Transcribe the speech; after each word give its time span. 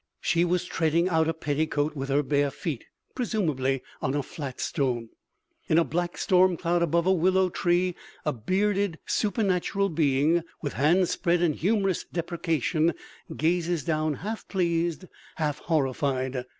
She 0.19 0.43
was 0.43 0.65
treading 0.65 1.09
out 1.09 1.27
a 1.27 1.33
petticoat 1.35 1.95
with 1.95 2.09
her 2.09 2.23
bare 2.23 2.49
feet, 2.49 2.85
presumably 3.13 3.83
on 4.01 4.15
a 4.15 4.23
flat 4.23 4.59
stone. 4.59 5.09
In 5.69 5.77
a 5.77 5.83
black 5.83 6.17
storm 6.17 6.57
cloud 6.57 6.81
above 6.81 7.05
a 7.05 7.13
willow 7.13 7.49
tree 7.49 7.93
a 8.25 8.33
bearded 8.33 8.97
supernatural 9.05 9.89
being, 9.89 10.41
with 10.59 10.73
hands 10.73 11.11
spread 11.11 11.43
in 11.43 11.53
humorous 11.53 12.03
deprecation, 12.03 12.95
gazes 13.37 13.83
down 13.83 14.15
half 14.15 14.47
pleased, 14.47 15.05
half 15.35 15.59
horrified. 15.59 16.45